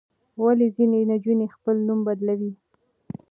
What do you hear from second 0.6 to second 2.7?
ځینې نجونې خپل نوم بدلوي؟